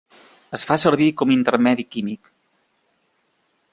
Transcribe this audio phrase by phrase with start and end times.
[0.57, 2.33] Es fa servir com intermedi químic.